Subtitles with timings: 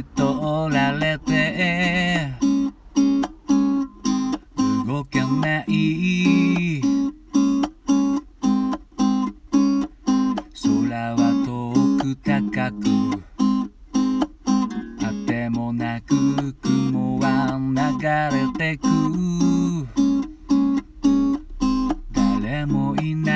[0.00, 2.32] 取られて
[4.86, 6.80] 動けない。
[10.62, 12.76] 空は遠く高く。
[15.04, 16.54] あてもなく。
[16.62, 18.00] 雲は流
[18.34, 18.88] れてく。
[22.14, 23.31] 誰もいない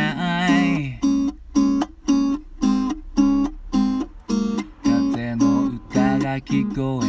[6.46, 7.05] keep going.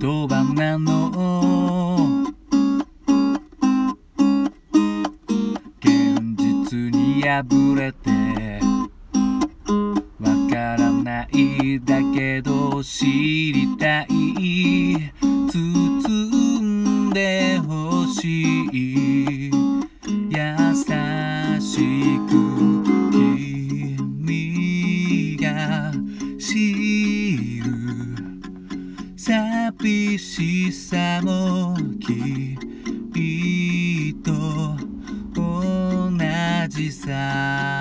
[0.00, 2.24] 言葉なの？
[5.80, 7.42] 現実に破
[7.76, 8.60] れて
[10.20, 14.08] わからないだけど知りたい。
[15.20, 18.97] 包んでほしい。
[37.18, 37.77] olhar.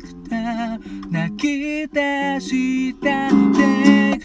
[0.00, 0.06] く
[1.10, 4.17] 泣き出したで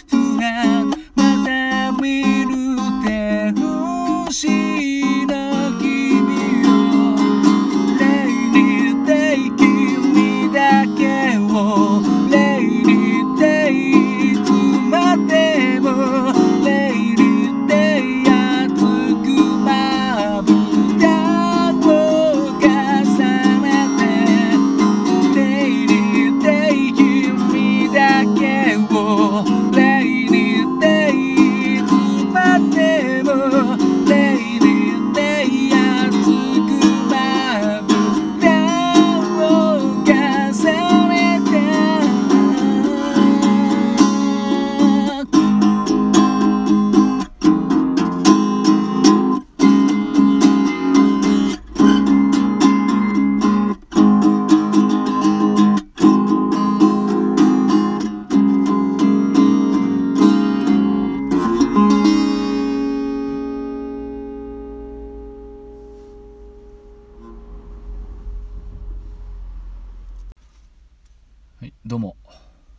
[71.64, 72.18] はいどうも。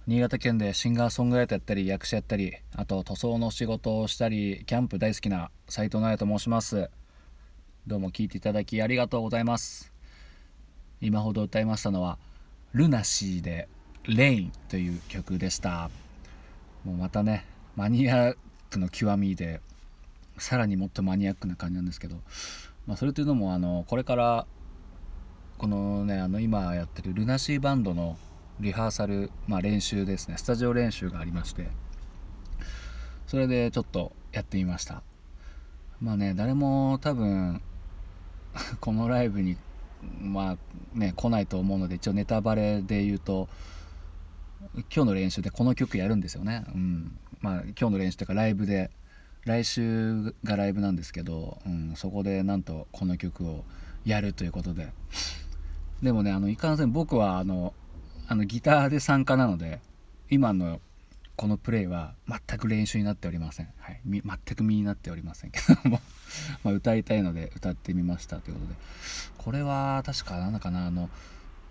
[0.06, 6.90] 新潟県でシンガーソングライターやったり役者やったりあと塗装の仕事をしたりキャンプ大好きな斉藤直也と申します。
[7.86, 9.90] どうも聴いていただきありがとうございます。
[11.00, 12.18] 今ほど歌いましたのは
[12.74, 13.68] ルナシーで
[14.04, 15.88] 「レイン」という曲でした。
[16.84, 17.46] もうまたね
[17.76, 18.36] マニアッ
[18.68, 19.62] クの極みで
[20.36, 22.16] さらにもっとマニアックな感じなんですけど、
[22.86, 24.46] まあ、それというのもあのこれから
[25.56, 28.18] このねあの今やってるルナシーバンドの
[28.60, 30.36] リハーサル、まあ、練習ですね。
[30.38, 31.68] スタジオ練習がありまして。
[33.26, 35.02] それでちょっとやってみました。
[36.00, 37.62] まあね誰も多分
[38.80, 39.56] このライブに
[40.20, 43.48] まあね来ないと思うので一応ネタバレで言うと
[44.74, 48.90] 今日の練習でこの曲やるんですよね、うん、まあ今日の練習というかライブで
[49.44, 53.64] 来週がライブなんですけど、うん、そこでなんとこの曲を
[54.04, 54.92] やるということで。
[56.02, 57.72] でもねあのいかんせん僕はあの
[58.26, 59.80] あのギターで参加なので
[60.30, 60.80] 今の
[61.36, 65.50] このプレイは全く練習になっておりません、はい、全く身になっておりません。
[65.52, 66.00] けども
[66.62, 68.74] ま歌いたいので歌ってみましたということで。
[69.38, 70.86] これは確かなんだかな？
[70.86, 71.10] あの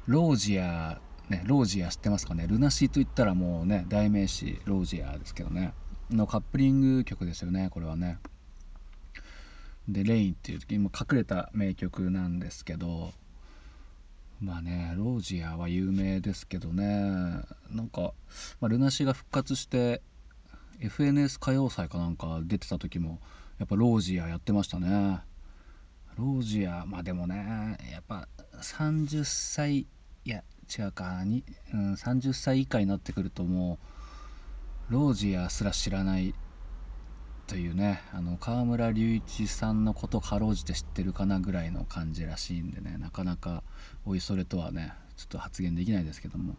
[0.06, 2.46] ロージアねロージア知ってますかね？
[2.46, 5.74] ルナシーといったらもうね代名詞ロージアですけどね。
[6.12, 8.20] のカップリング曲ですよねこれはね。
[9.88, 13.14] で「レイン」っていう時今隠れた名曲なんですけど
[14.40, 14.94] まあね。
[14.98, 16.84] ロージアは有名ですけどね。
[17.70, 18.14] なんか、
[18.60, 20.02] まあ、ルナシが復活して
[20.80, 23.20] FNS 歌謡祭かなんか出てた時も
[23.58, 25.22] やっぱロージアやってましたね。
[26.18, 28.28] ロージアまあでもねやっぱ
[28.62, 29.88] 30歳い
[30.26, 30.44] や
[30.78, 31.44] 違うかに、
[31.74, 33.80] うん、30歳以下になってくるとも
[34.90, 36.36] うロージアすら知らない
[37.54, 43.62] というねあの河村隆一さんのことかろうじて知ってるかなぐらいの感じらしいんでねなかなか
[44.08, 46.56] おいそれとはねちょっと発言できないですけども。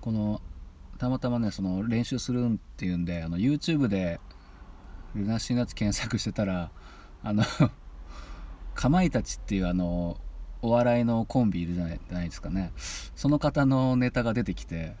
[0.00, 0.40] この
[0.98, 4.20] たまたまねその練習するんっていうんであの YouTube で
[5.16, 6.70] 「ルナシーナッツ」検索してたら
[7.24, 7.42] あの
[8.74, 10.18] かまいたちっていうあの
[10.62, 12.70] お笑いのコンビいるじゃないですかね。
[13.16, 14.94] その方のネタが出てきて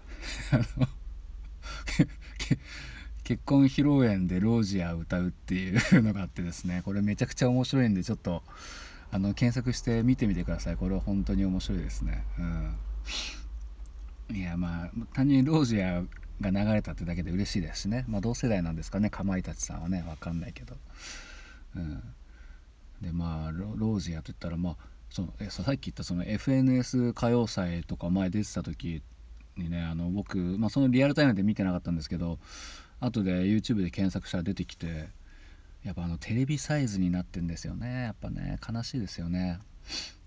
[3.30, 8.42] 結婚披露宴でロージアを歌うっていうのがあってですねこれめちゃくちゃ面白いんでちょっと
[9.12, 10.76] あの検索して見てみてください。
[10.76, 12.24] これは本当に面白いですね。
[14.30, 14.36] うん。
[14.36, 16.02] いやまあ単純にロージア
[16.40, 18.04] が流れたってだけで嬉しいですしね。
[18.08, 20.02] まあ同世代なんですかねかまいたちさんはね。
[20.04, 20.74] 分かんないけど。
[21.76, 22.02] うん。
[23.00, 24.76] でまあロージアといったらまあ
[25.08, 29.04] そのさっき言ったその FNS 歌謡祭とか前出てた時
[29.56, 32.40] にねあの僕、まあ、そのリアルタイムで見てなかったんですけど
[33.00, 35.08] 後で YouTube で検索したら出てきて
[35.84, 38.02] やっぱあのテレビサイズになってんですよね。
[38.04, 39.58] やっぱね悲しいですよね。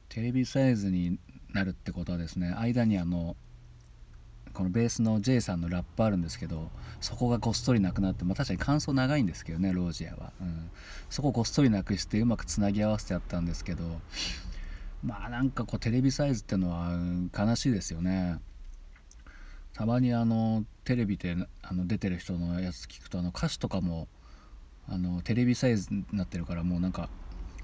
[0.10, 1.20] テレビサイズに
[1.54, 3.36] なるってことはですね間にあの
[4.54, 6.70] このベースの J さんのラップあるんですけど
[7.02, 10.70] そこがごっそりなくなって、まあ、確かに感想長いんですけどねロージアは、うん、
[11.10, 13.84] そこごっそりなくしてうまくつなぎ合わせてやったんですけど
[15.04, 16.92] まあなんかこうテレビサイズってのは
[17.38, 18.40] 悲しいですよね。
[19.74, 24.08] たまにあのテレビであの出てる人のやつ聞くとあの歌詞とかも
[24.88, 27.10] あのテレビサイズになってるからもうなんか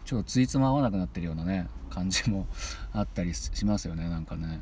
[0.05, 2.47] ちょっとついつま合わなくなってるようなね感じも
[2.93, 4.61] あったりしますよねなんかね、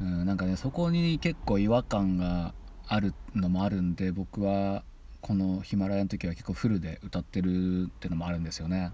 [0.00, 2.54] うん、なんかねそこに結構違和感が
[2.86, 4.82] あるのもあるんで僕は
[5.20, 8.90] このヒマラヤの時は結構フルで歌ってるっていうのもあるんですよね、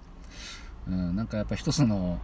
[0.87, 2.20] うん、なんかやっぱ一つの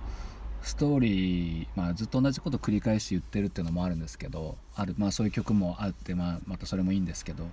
[0.62, 7.48] ストーリー、まあ、ずっと同じこと繰り返し言ってるっていうのもあるんですけどある、まあ、そういう曲もあって、まあ、またそれもいいんですけど、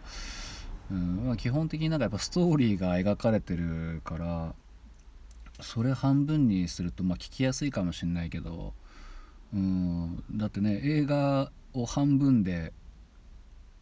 [0.91, 4.55] うんまあ、基本的になんかやっぱストーリーが描かれてるから
[5.61, 8.73] それ半分にすると、まあ、聞きやすいかもしれないけど、
[9.53, 12.73] うん、だってね映画を半分で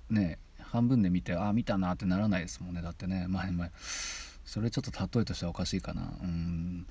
[0.09, 2.81] ね半分で見てああ見たなってならないですもんね。
[2.81, 3.71] だってねまあまあ
[4.45, 6.13] それちょっと例えとしてはおかしいかな。
[6.21, 6.85] うん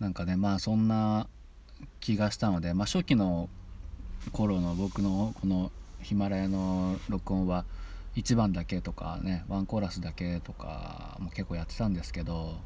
[0.00, 1.28] なんかねまあそんな
[2.00, 3.48] 気がしたので、まあ、初期の
[4.32, 7.64] 頃の僕のこのヒマラヤの録音は
[8.16, 12.56] 1番だけとかねワンコーラスだけとかも結構やってたんですけど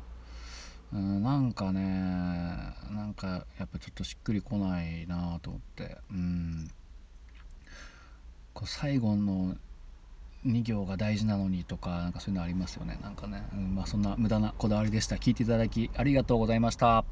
[0.92, 1.80] うんなんかね
[2.90, 6.70] なんかやっぱちょっとしっくりこないなと思ってうん。
[8.58, 9.54] こう最後の
[10.44, 15.14] 2行が大事なのにとかなんかそういうのありますよねなんかね、うん、まあそんな無駄なこだわりでした。
[15.14, 17.04] 聞いていただきありがとうございました。